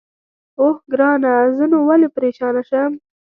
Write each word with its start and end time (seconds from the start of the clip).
اوه، 0.59 0.73
ګرانه 0.91 1.33
زه 1.57 1.65
نو 1.71 1.77
ولې 1.87 2.09
پرېشانه 2.17 2.61
شم؟ 2.69 2.91